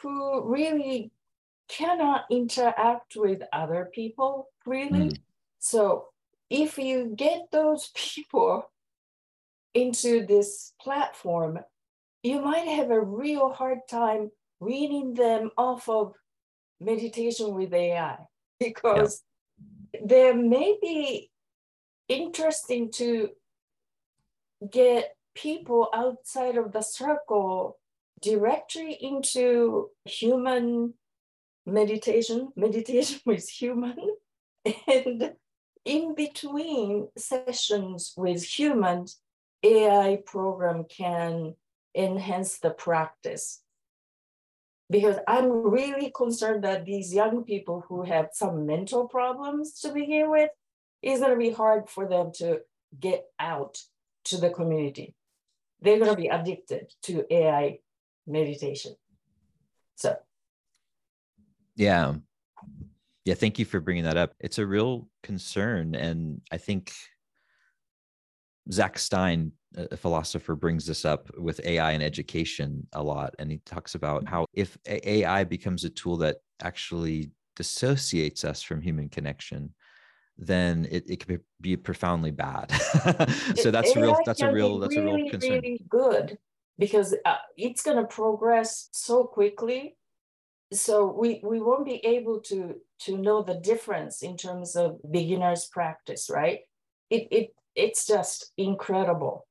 [0.00, 1.10] who really
[1.68, 5.08] cannot interact with other people really.
[5.08, 5.18] Mm.
[5.58, 6.10] So
[6.50, 8.70] if you get those people
[9.74, 11.58] into this platform,
[12.22, 14.30] you might have a real hard time
[14.60, 16.14] weaning them off of
[16.80, 18.18] meditation with AI
[18.60, 19.22] because
[19.92, 20.00] yeah.
[20.04, 21.30] there may be
[22.08, 23.30] interesting to
[24.70, 27.78] get people outside of the circle
[28.22, 30.94] directly into human
[31.66, 33.96] meditation, meditation with human.
[34.86, 35.34] And
[35.84, 39.20] in between sessions with humans,
[39.62, 41.54] AI program can
[41.94, 43.60] enhance the practice.
[44.90, 50.30] Because I'm really concerned that these young people who have some mental problems to begin
[50.30, 50.50] with,
[51.02, 52.60] it's going to be hard for them to
[52.98, 53.78] get out
[54.26, 55.14] to the community.
[55.80, 57.78] They're going to be addicted to AI
[58.26, 58.94] meditation.
[59.96, 60.16] So
[61.76, 62.14] yeah.
[63.24, 63.34] Yeah.
[63.34, 64.34] Thank you for bringing that up.
[64.38, 65.96] It's a real concern.
[65.96, 66.92] And I think
[68.70, 73.34] Zach Stein, a philosopher, brings this up with AI and education a lot.
[73.38, 78.80] And he talks about how if AI becomes a tool that actually dissociates us from
[78.80, 79.74] human connection,
[80.38, 82.70] then it, it could be profoundly bad.
[83.56, 84.16] so that's AI real.
[84.24, 84.78] That's a real.
[84.78, 85.60] That's really, a real concern.
[85.62, 86.38] Really good
[86.78, 89.96] because uh, it's going to progress so quickly
[90.76, 95.66] so we, we won't be able to to know the difference in terms of beginners
[95.66, 96.60] practice right
[97.10, 99.46] it, it it's just incredible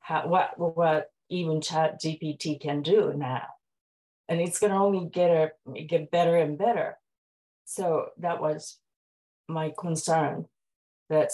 [0.00, 3.46] how what what even chat gpt can do now
[4.28, 6.98] and it's going to only get a, get better and better
[7.64, 8.78] so that was
[9.48, 10.46] my concern
[11.10, 11.30] that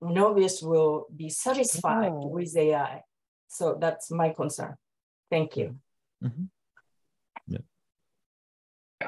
[0.00, 2.26] novice will be satisfied oh.
[2.26, 3.02] with AI.
[3.48, 4.74] So that's my concern.
[5.30, 5.76] Thank you.
[6.22, 6.44] Mm-hmm.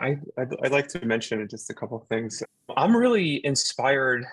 [0.01, 2.43] I, I'd, I'd like to mention just a couple of things.
[2.77, 4.25] I'm really inspired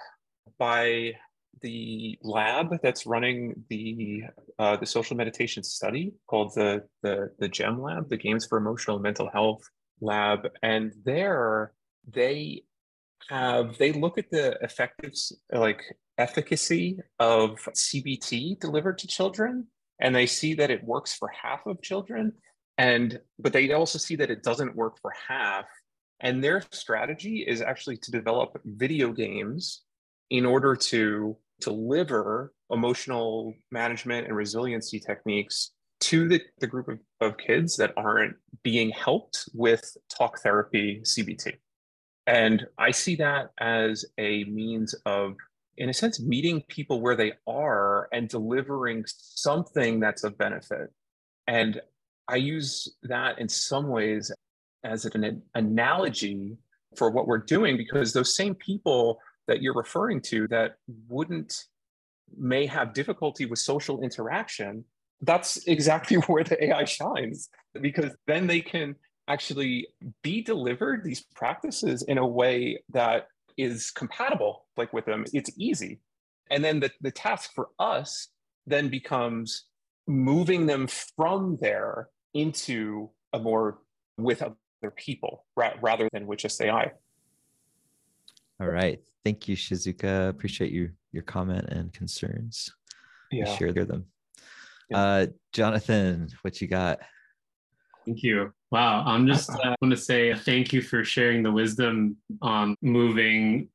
[0.57, 1.13] by
[1.61, 4.23] the lab that's running the
[4.59, 8.97] uh, the social meditation study called the, the the GEM lab, the Games for Emotional
[8.97, 9.63] and Mental Health
[10.01, 11.71] lab, and there
[12.11, 12.63] they
[13.29, 15.13] have they look at the effective
[15.51, 15.81] like
[16.17, 19.67] efficacy of CBT delivered to children,
[19.99, 22.33] and they see that it works for half of children,
[22.77, 25.65] and but they also see that it doesn't work for half.
[26.19, 29.83] And their strategy is actually to develop video games
[30.29, 37.37] in order to deliver emotional management and resiliency techniques to the, the group of, of
[37.37, 41.53] kids that aren't being helped with talk therapy CBT.
[42.25, 45.35] And I see that as a means of,
[45.77, 50.89] in a sense, meeting people where they are and delivering something that's of benefit.
[51.47, 51.81] And
[52.27, 54.31] I use that in some ways
[54.83, 56.57] as an analogy
[56.97, 60.75] for what we're doing because those same people that you're referring to that
[61.07, 61.65] wouldn't
[62.37, 64.83] may have difficulty with social interaction
[65.21, 67.49] that's exactly where the ai shines
[67.81, 68.95] because then they can
[69.27, 69.87] actually
[70.21, 75.25] be delivered these practices in a way that is compatible like with them.
[75.33, 75.99] It's easy.
[76.49, 78.29] And then the, the task for us
[78.65, 79.65] then becomes
[80.07, 83.79] moving them from there into a more
[84.17, 86.91] with other people ra- rather than with just ai
[88.59, 92.73] all right thank you shizuka appreciate you your comment and concerns
[93.31, 94.05] yeah share them
[94.89, 94.97] yeah.
[94.97, 96.99] uh jonathan what you got
[98.05, 98.53] Thank you.
[98.71, 99.03] Wow.
[99.05, 103.69] I'm just uh, want to say thank you for sharing the wisdom on moving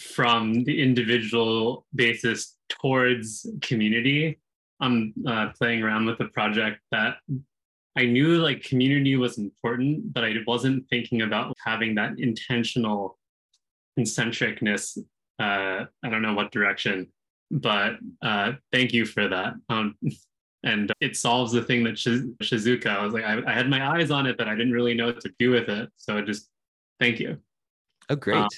[0.00, 4.38] from the individual basis towards community.
[4.80, 7.16] I'm uh, playing around with a project that
[7.96, 13.18] I knew like community was important, but I wasn't thinking about having that intentional
[13.98, 14.96] concentricness.
[15.38, 17.08] Uh, I don't know what direction,
[17.50, 19.54] but uh, thank you for that.
[19.68, 19.96] Um,
[20.62, 22.86] and it solves the thing that Shizuka.
[22.86, 25.06] I was like, I, I, had my eyes on it, but I didn't really know
[25.06, 25.88] what to do with it.
[25.96, 26.48] So just
[27.00, 27.38] thank you.
[28.10, 28.36] Oh, great.
[28.36, 28.48] Um,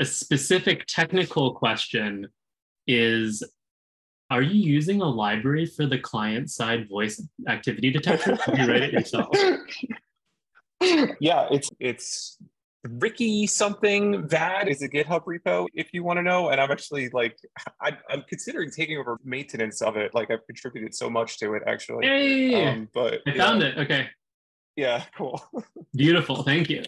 [0.00, 2.28] a specific technical question
[2.86, 3.42] is
[4.30, 8.38] Are you using a library for the client side voice activity detection?
[8.48, 9.28] Or you write it yourself?
[11.20, 12.38] yeah, it's it's
[12.88, 16.48] Ricky something VAD is a GitHub repo if you want to know.
[16.48, 17.36] And I'm actually like,
[17.80, 20.14] I, am considering taking over maintenance of it.
[20.14, 22.06] Like I've contributed so much to it actually.
[22.06, 23.78] Hey, um, but I found it.
[23.78, 24.08] Okay.
[24.76, 25.42] Yeah, cool.
[25.94, 26.42] Beautiful.
[26.42, 26.84] Thank you.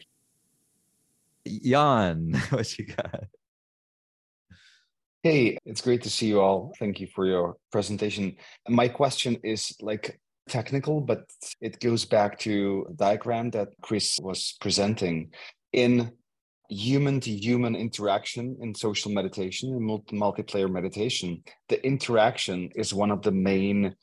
[1.46, 3.24] Jan, what you got?
[5.24, 6.72] Hey, it's great to see you all.
[6.78, 8.36] Thank you for your presentation.
[8.68, 11.24] My question is like technical, but
[11.60, 15.32] it goes back to diagram that Chris was presenting
[15.72, 16.12] in
[16.70, 23.22] human to human interaction in social meditation and multiplayer meditation the interaction is one of
[23.22, 23.94] the main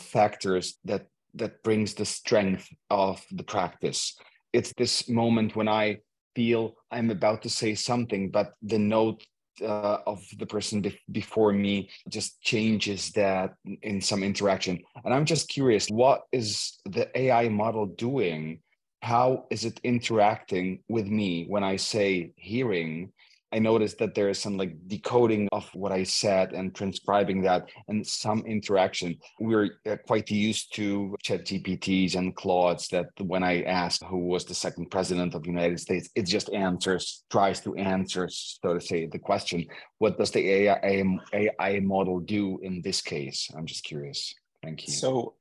[0.00, 4.16] factors that that brings the strength of the practice
[4.54, 5.94] it's this moment when i
[6.34, 9.22] feel i'm about to say something but the note
[9.62, 15.24] uh, of the person be- before me just changes that in some interaction and i'm
[15.24, 18.60] just curious what is the ai model doing
[19.06, 23.12] how is it interacting with me when I say hearing?
[23.52, 27.68] I noticed that there is some like decoding of what I said and transcribing that
[27.88, 29.16] and some interaction.
[29.38, 34.54] We're uh, quite used to ChatGPTs and Claudes that when I ask who was the
[34.54, 39.06] second president of the United States, it just answers, tries to answer, so to say,
[39.06, 39.66] the question.
[39.98, 43.48] What does the AI, AI model do in this case?
[43.56, 44.34] I'm just curious.
[44.62, 44.92] Thank you.
[44.92, 45.34] So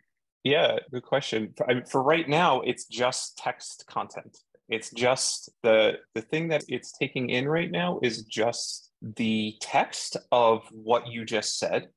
[0.46, 1.54] yeah, good question.
[1.58, 4.38] For, I mean, for right now, it's just text content.
[4.70, 10.18] It's just the the thing that it's taking in right now is just the text
[10.32, 11.90] of what you just said,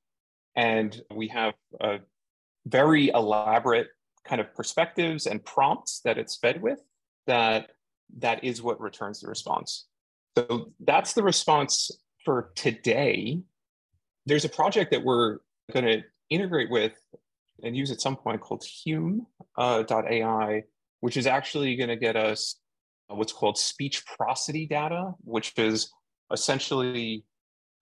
[0.54, 1.98] and we have a
[2.66, 3.88] very elaborate
[4.24, 6.80] kind of perspectives and prompts that it's fed with.
[7.26, 7.70] That
[8.18, 9.86] that is what returns the response.
[10.36, 11.90] So that's the response
[12.24, 13.40] for today.
[14.26, 15.38] There's a project that we're
[15.72, 16.92] going to integrate with
[17.62, 19.22] and use at some point called Hume.ai,
[19.56, 20.60] uh,
[21.00, 22.56] which is actually going to get us
[23.08, 25.90] what's called speech prosody data, which is
[26.32, 27.24] essentially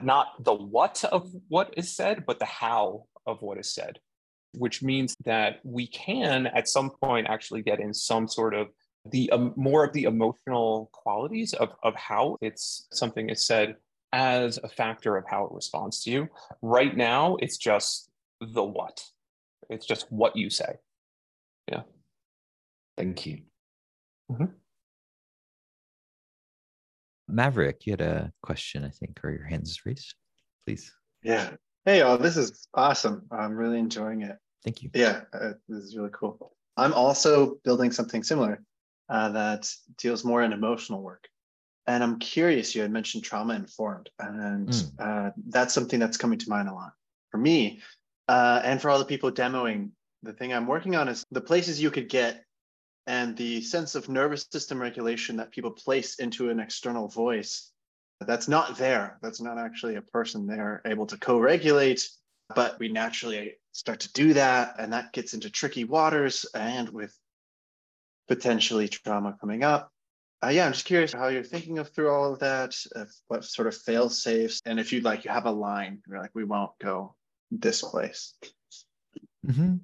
[0.00, 3.98] not the what of what is said, but the how of what is said,
[4.52, 8.68] which means that we can at some point actually get in some sort of
[9.10, 13.76] the um, more of the emotional qualities of, of how it's something is said
[14.12, 16.28] as a factor of how it responds to you.
[16.62, 18.10] Right now, it's just
[18.40, 19.02] the what.
[19.70, 20.76] It's just what you say.
[21.70, 21.82] Yeah.
[22.96, 23.42] Thank you.
[24.30, 24.46] Mm-hmm.
[27.28, 30.14] Maverick, you had a question, I think, or your hands raised.
[30.64, 30.92] Please.
[31.22, 31.50] Yeah.
[31.84, 32.18] Hey, all.
[32.18, 33.26] This is awesome.
[33.30, 34.36] I'm really enjoying it.
[34.64, 34.90] Thank you.
[34.94, 36.52] Yeah, uh, this is really cool.
[36.76, 38.62] I'm also building something similar
[39.08, 41.28] uh, that deals more in emotional work.
[41.86, 44.90] And I'm curious, you had mentioned trauma informed, and mm.
[44.98, 46.92] uh, that's something that's coming to mind a lot
[47.30, 47.80] for me
[48.26, 49.90] uh, and for all the people demoing.
[50.24, 52.42] The thing I'm working on is the places you could get
[53.06, 57.70] and the sense of nervous system regulation that people place into an external voice
[58.20, 59.18] that's not there.
[59.22, 62.08] That's not actually a person there able to co regulate,
[62.54, 64.76] but we naturally start to do that.
[64.78, 67.14] And that gets into tricky waters and with
[68.28, 69.90] potentially trauma coming up.
[70.42, 72.74] Uh, yeah, I'm just curious how you're thinking of through all of that,
[73.28, 76.34] what sort of fail safes, and if you'd like, you have a line, you're like,
[76.34, 77.14] we won't go
[77.50, 78.34] this place.
[79.46, 79.76] Mm-hmm.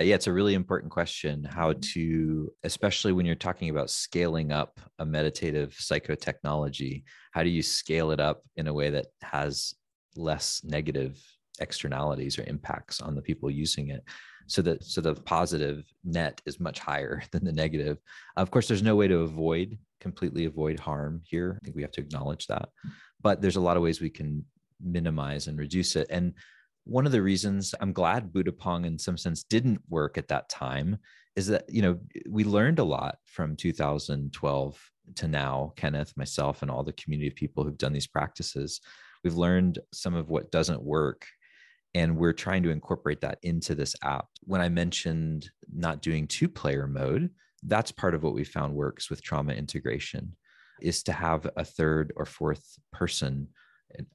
[0.00, 4.80] Yeah, it's a really important question how to, especially when you're talking about scaling up
[4.98, 9.74] a meditative psychotechnology, how do you scale it up in a way that has
[10.16, 11.22] less negative
[11.60, 14.02] externalities or impacts on the people using it?
[14.50, 17.98] so that so the positive net is much higher than the negative.
[18.36, 21.58] Of course there's no way to avoid completely avoid harm here.
[21.60, 22.68] I think we have to acknowledge that.
[23.22, 24.44] But there's a lot of ways we can
[24.82, 26.08] minimize and reduce it.
[26.10, 26.34] And
[26.90, 30.98] one of the reasons i'm glad Buddhapong in some sense didn't work at that time
[31.36, 36.70] is that you know we learned a lot from 2012 to now kenneth myself and
[36.70, 38.80] all the community of people who've done these practices.
[39.22, 41.26] We've learned some of what doesn't work
[41.94, 44.26] and we're trying to incorporate that into this app.
[44.42, 47.30] When i mentioned not doing two player mode
[47.64, 50.34] that's part of what we found works with trauma integration
[50.80, 53.46] is to have a third or fourth person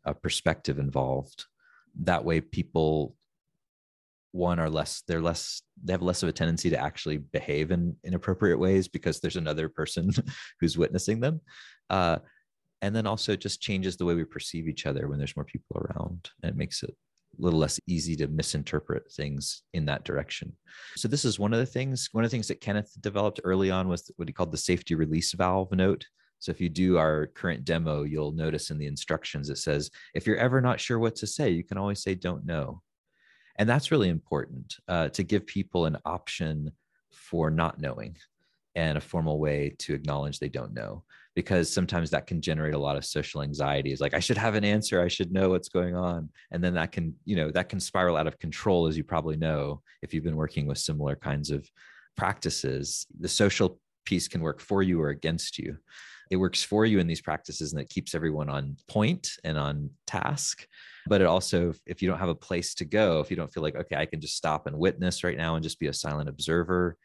[0.03, 1.45] a perspective involved
[2.01, 3.15] that way people
[4.31, 7.95] one are less they're less they have less of a tendency to actually behave in
[8.03, 10.11] inappropriate ways because there's another person
[10.59, 11.39] who's witnessing them
[11.89, 12.17] uh,
[12.81, 15.77] and then also just changes the way we perceive each other when there's more people
[15.77, 16.89] around and it makes it
[17.39, 20.53] a little less easy to misinterpret things in that direction.
[20.95, 22.09] So this is one of the things.
[22.11, 24.95] One of the things that Kenneth developed early on was what he called the safety
[24.95, 26.05] release valve note.
[26.45, 30.27] So if you do our current demo, you'll notice in the instructions it says, if
[30.27, 32.83] you're ever not sure what to say, you can always say don't know.
[33.57, 36.71] And that's really important uh, to give people an option
[37.09, 38.17] for not knowing
[38.75, 42.79] and a formal way to acknowledge they don't know because sometimes that can generate a
[42.79, 43.91] lot of social anxiety.
[43.91, 45.01] Is like i should have an answer.
[45.01, 46.29] I should know what's going on.
[46.51, 49.37] And then that can you know that can spiral out of control as you probably
[49.37, 51.67] know if you've been working with similar kinds of
[52.15, 53.07] practices.
[53.19, 55.77] The social piece can work for you or against you
[56.31, 59.89] it works for you in these practices and it keeps everyone on point and on
[60.07, 60.67] task
[61.07, 63.63] but it also if you don't have a place to go if you don't feel
[63.63, 66.29] like okay i can just stop and witness right now and just be a silent
[66.29, 66.97] observer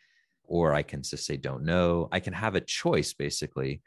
[0.44, 3.82] or i can just say don't know i can have a choice basically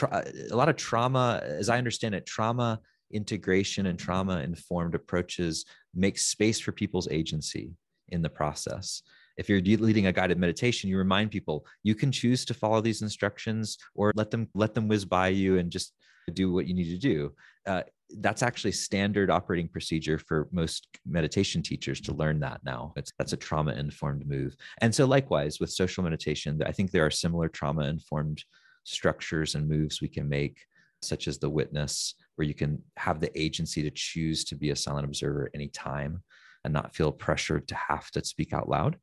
[0.00, 2.80] a lot of trauma, as I understand it, trauma
[3.10, 7.74] integration and trauma informed approaches make space for people's agency
[8.08, 9.02] in the process.
[9.36, 13.02] If you're leading a guided meditation, you remind people you can choose to follow these
[13.02, 15.94] instructions or let them let them whiz by you and just
[16.34, 17.32] do what you need to do.
[17.66, 17.82] Uh,
[18.18, 22.92] that's actually standard operating procedure for most meditation teachers to learn that now.
[22.96, 24.54] It's, that's a trauma informed move.
[24.80, 28.44] And so, likewise, with social meditation, I think there are similar trauma informed
[28.84, 30.58] structures and moves we can make,
[31.00, 34.76] such as the witness, where you can have the agency to choose to be a
[34.76, 36.22] silent observer at any time
[36.64, 38.96] and not feel pressured to have to speak out loud.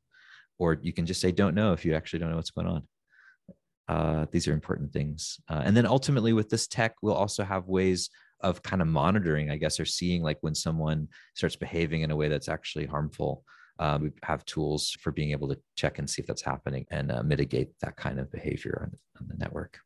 [0.60, 2.82] Or you can just say, don't know if you actually don't know what's going on.
[3.88, 5.40] Uh, these are important things.
[5.48, 8.10] Uh, and then ultimately, with this tech, we'll also have ways
[8.42, 12.16] of kind of monitoring, I guess, or seeing like when someone starts behaving in a
[12.16, 13.42] way that's actually harmful.
[13.78, 17.10] Uh, we have tools for being able to check and see if that's happening and
[17.10, 19.78] uh, mitigate that kind of behavior on, on the network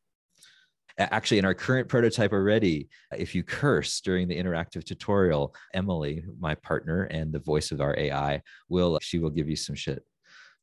[0.99, 6.55] actually in our current prototype already if you curse during the interactive tutorial emily my
[6.55, 10.05] partner and the voice of our ai will she will give you some shit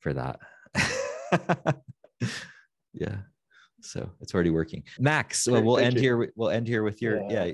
[0.02, 0.39] for that
[2.93, 3.18] yeah
[3.82, 6.02] so it's already working max well we'll end you.
[6.02, 7.45] here we'll end here with your yeah.
[7.45, 7.54] yeah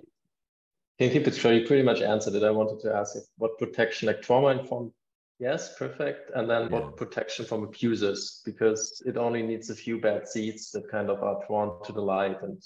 [1.00, 3.58] can keep it short you pretty much answered it i wanted to ask you what
[3.60, 4.92] protection like trauma informed
[5.40, 6.32] Yes, perfect.
[6.36, 6.70] And then yeah.
[6.70, 8.42] what protection from abusers?
[8.44, 12.02] Because it only needs a few bad seeds that kind of are drawn to the
[12.02, 12.62] light and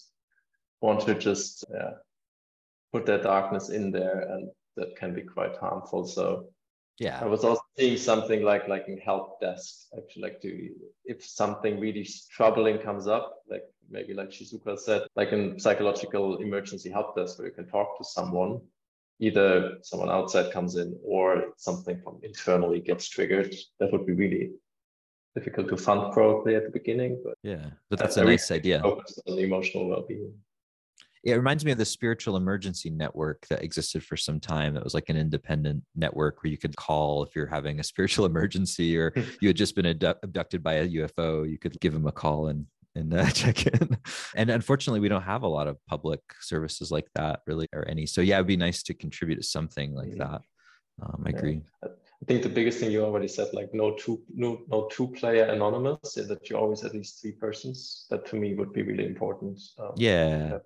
[0.79, 1.91] want to just yeah,
[2.93, 6.05] put their darkness in there, and that can be quite harmful.
[6.05, 6.45] So
[6.99, 10.69] yeah, I was also seeing something like like in help desk actually like to
[11.05, 16.89] if something really troubling comes up, like maybe like Shizuka said, like in psychological emergency
[16.89, 18.61] help desk where you can talk to someone.
[19.19, 23.53] Either someone outside comes in or something from internally gets triggered.
[23.79, 24.49] That would be really
[25.35, 27.21] difficult to fund probably at the beginning.
[27.23, 28.81] But yeah, but that's a nice idea.
[28.81, 30.33] Focused on the emotional well-being.
[31.23, 34.73] It reminds me of the spiritual emergency network that existed for some time.
[34.73, 38.25] That was like an independent network where you could call if you're having a spiritual
[38.31, 41.49] emergency or you had just been abducted by a UFO.
[41.49, 42.65] You could give them a call and
[42.95, 43.97] and uh, check in.
[44.35, 48.05] And unfortunately, we don't have a lot of public services like that, really, or any.
[48.05, 50.19] So yeah, it'd be nice to contribute to something like mm-hmm.
[50.19, 50.41] that.
[51.01, 51.37] Um, I yeah.
[51.37, 51.61] agree.
[51.83, 55.45] I think the biggest thing you already said, like no two no no two player
[55.45, 58.05] anonymous, is that you always at least three persons.
[58.09, 59.59] That to me would be really important.
[59.79, 60.59] Um, yeah.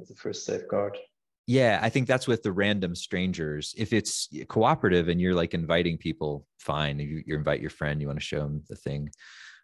[0.00, 0.96] As a first safeguard.
[1.46, 3.72] Yeah, I think that's with the random strangers.
[3.78, 6.98] If it's cooperative and you're like inviting people, fine.
[6.98, 9.10] You, you invite your friend, you want to show them the thing.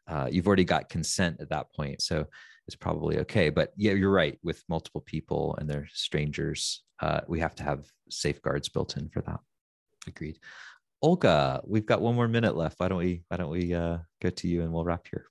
[0.08, 2.26] Uh, you've already got consent at that point, so
[2.66, 3.50] it's probably okay.
[3.50, 4.38] But yeah, you're right.
[4.44, 9.22] With multiple people and they're strangers, uh, we have to have safeguards built in for
[9.22, 9.40] that.
[10.06, 10.38] Agreed.
[11.02, 12.78] Olga, we've got one more minute left.
[12.78, 15.26] Why don't we why don't we uh, go to you and we'll wrap here.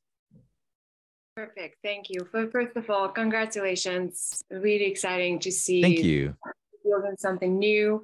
[1.35, 1.77] Perfect.
[1.83, 2.27] Thank you.
[2.31, 4.43] First of all, congratulations.
[4.49, 5.81] Really exciting to see.
[5.81, 6.35] Thank you.
[6.83, 8.03] Building something new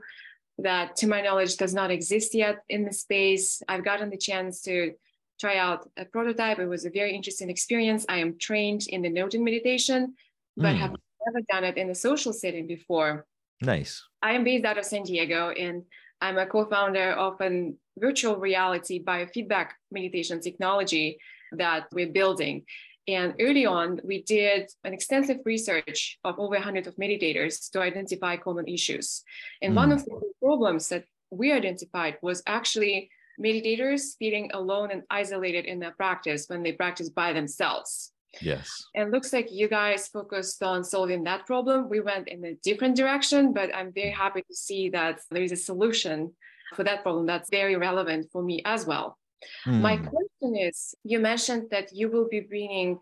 [0.60, 3.62] that, to my knowledge, does not exist yet in the space.
[3.68, 4.94] I've gotten the chance to
[5.40, 6.60] try out a prototype.
[6.60, 8.06] It was a very interesting experience.
[8.08, 10.16] I am trained in the noting meditation,
[10.56, 10.78] but mm.
[10.78, 13.26] have never done it in a social setting before.
[13.62, 14.04] Nice.
[14.22, 15.84] I am based out of San Diego, and
[16.22, 21.18] I'm a co-founder of a virtual reality biofeedback meditation technology
[21.52, 22.64] that we're building.
[23.08, 28.36] And early on, we did an extensive research of over 100 of meditators to identify
[28.36, 29.24] common issues.
[29.62, 29.78] And mm.
[29.78, 35.80] one of the problems that we identified was actually meditators feeling alone and isolated in
[35.80, 38.12] their practice when they practice by themselves.
[38.42, 38.70] Yes.
[38.94, 41.90] And looks like you guys focused on solving that problem.
[41.90, 45.52] We went in a different direction, but I'm very happy to see that there is
[45.52, 46.34] a solution
[46.76, 49.18] for that problem that's very relevant for me as well.
[49.66, 49.82] Mm.
[49.82, 53.00] My question is you mentioned that you will be bringing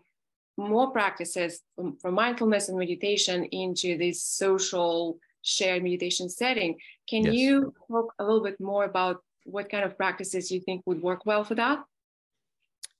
[0.56, 6.76] more practices from, from mindfulness and meditation into this social shared meditation setting.
[7.08, 7.34] Can yes.
[7.34, 11.24] you talk a little bit more about what kind of practices you think would work
[11.24, 11.84] well for that?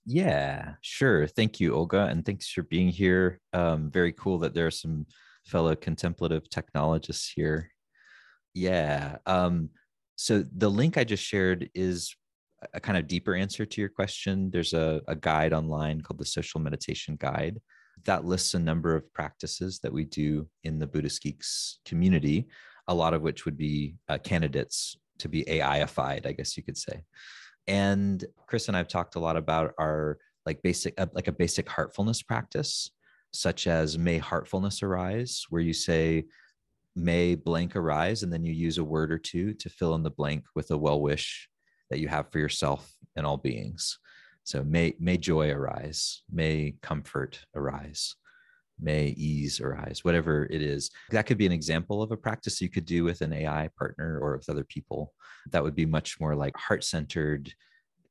[0.04, 1.26] Yeah, sure.
[1.26, 3.40] Thank you, Olga, and thanks for being here.
[3.52, 5.06] Um, very cool that there are some
[5.44, 7.72] fellow contemplative technologists here.
[8.54, 9.16] Yeah.
[9.26, 9.70] Um,
[10.14, 12.14] so the link I just shared is
[12.72, 14.50] a kind of deeper answer to your question.
[14.50, 17.60] There's a, a guide online called the Social Meditation Guide
[18.04, 22.46] that lists a number of practices that we do in the Buddhist Geeks community,
[22.88, 26.76] a lot of which would be uh, candidates to be AIified, I guess you could
[26.76, 27.02] say.
[27.66, 31.68] And Chris and I've talked a lot about our like basic, uh, like a basic
[31.68, 32.90] heartfulness practice,
[33.32, 36.24] such as may heartfulness arise, where you say,
[36.94, 40.10] may blank arise, and then you use a word or two to fill in the
[40.10, 41.48] blank with a well wish
[41.90, 43.98] that you have for yourself and all beings.
[44.44, 48.14] So may may joy arise, may comfort arise,
[48.80, 50.90] may ease arise, whatever it is.
[51.10, 54.18] That could be an example of a practice you could do with an AI partner
[54.20, 55.12] or with other people.
[55.50, 57.52] That would be much more like heart centered,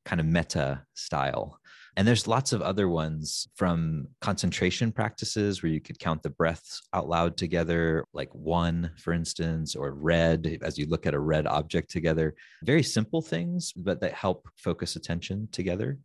[0.04, 1.58] kind of metta style.
[1.96, 6.82] And there's lots of other ones from concentration practices where you could count the breaths
[6.92, 11.46] out loud together, like one, for instance, or red as you look at a red
[11.46, 12.34] object together.
[12.64, 15.98] Very simple things, but that help focus attention together.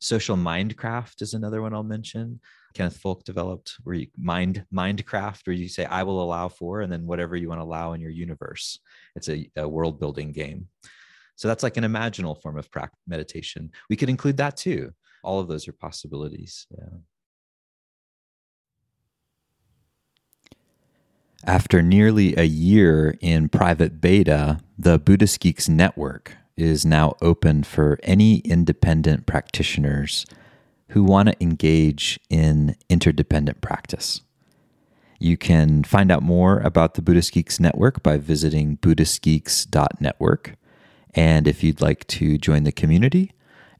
[0.00, 2.40] Social mindcraft is another one I'll mention.
[2.74, 6.92] Kenneth Folk developed, where you mind mindcraft, where you say I will allow for, and
[6.92, 8.80] then whatever you want to allow in your universe.
[9.14, 10.66] It's a, a world building game.
[11.36, 12.68] So that's like an imaginal form of
[13.06, 13.70] meditation.
[13.88, 14.92] We could include that too.
[15.26, 16.68] All of those are possibilities.
[16.70, 16.98] Yeah.
[21.44, 27.98] After nearly a year in private beta, the Buddhist Geeks Network is now open for
[28.04, 30.26] any independent practitioners
[30.90, 34.20] who want to engage in interdependent practice.
[35.18, 40.54] You can find out more about the Buddhist Geeks Network by visiting BuddhistGeeks.network.
[41.14, 43.32] And if you'd like to join the community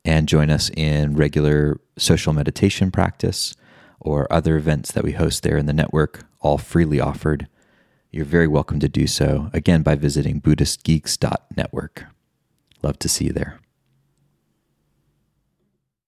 [0.07, 3.55] and join us in regular social meditation practice
[4.01, 7.49] or other events that we host there in the network, all freely offered,
[8.13, 12.05] you're very welcome to do so, again, by visiting BuddhistGeeks.network.
[12.83, 13.59] Love to see you there.